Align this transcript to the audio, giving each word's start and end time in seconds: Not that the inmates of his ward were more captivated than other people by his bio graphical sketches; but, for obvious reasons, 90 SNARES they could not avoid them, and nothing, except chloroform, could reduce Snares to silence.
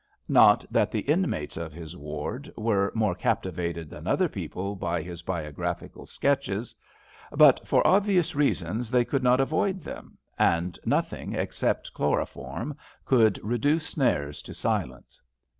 Not 0.29 0.65
that 0.71 0.89
the 0.89 1.01
inmates 1.01 1.57
of 1.57 1.73
his 1.73 1.95
ward 1.95 2.51
were 2.57 2.91
more 2.95 3.13
captivated 3.13 3.87
than 3.91 4.07
other 4.07 4.27
people 4.27 4.75
by 4.75 5.03
his 5.03 5.21
bio 5.21 5.51
graphical 5.51 6.07
sketches; 6.07 6.75
but, 7.31 7.67
for 7.67 7.85
obvious 7.85 8.33
reasons, 8.33 8.85
90 8.91 8.91
SNARES 8.91 8.91
they 8.91 9.05
could 9.05 9.21
not 9.21 9.39
avoid 9.39 9.81
them, 9.81 10.17
and 10.39 10.79
nothing, 10.87 11.35
except 11.35 11.93
chloroform, 11.93 12.75
could 13.05 13.39
reduce 13.43 13.85
Snares 13.89 14.41
to 14.41 14.55
silence. 14.55 15.21